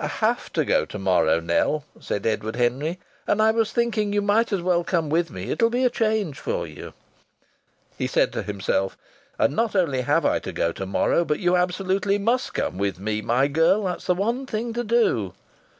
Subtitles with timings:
[0.00, 2.98] "I have to go to morrow, Nell," said Edward Henry.
[3.28, 5.52] "And I was thinking you might as well come with me.
[5.52, 6.94] It will be a change for you."
[7.96, 8.98] (He said to himself,
[9.38, 12.98] "And not only have I to go to morrow, but you absolutely must come with
[12.98, 13.84] me, my girl.
[13.84, 15.32] That's the one thing to do.")